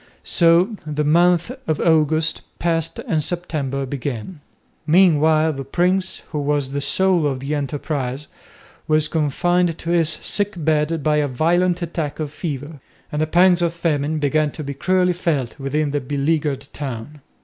So 0.23 0.77
the 0.83 1.03
month 1.03 1.51
of 1.67 1.79
August 1.79 2.41
passed 2.57 2.97
and 2.97 3.23
September 3.23 3.85
began. 3.85 4.39
Meanwhile 4.87 5.53
the 5.53 5.63
prince, 5.63 6.23
who 6.31 6.39
was 6.39 6.71
the 6.71 6.81
soul 6.81 7.27
of 7.27 7.39
the 7.39 7.53
enterprise, 7.53 8.25
was 8.87 9.07
confined 9.07 9.77
to 9.77 9.91
his 9.91 10.09
sick 10.09 10.53
bed 10.57 11.03
by 11.03 11.17
a 11.17 11.27
violent 11.27 11.83
attack 11.83 12.19
of 12.19 12.31
fever, 12.31 12.79
and 13.11 13.21
the 13.21 13.27
pangs 13.27 13.61
of 13.61 13.75
famine 13.75 14.17
began 14.17 14.49
to 14.53 14.63
be 14.63 14.73
cruelly 14.73 15.13
felt 15.13 15.59
within 15.59 15.91
the 15.91 16.01
beleaguered 16.01 16.67
town. 16.73 17.21